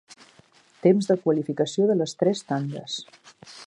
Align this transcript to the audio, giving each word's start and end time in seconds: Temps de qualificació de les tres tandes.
Temps 0.85 1.11
de 1.11 1.19
qualificació 1.27 1.87
de 1.93 2.01
les 2.03 2.19
tres 2.23 2.45
tandes. 2.53 3.01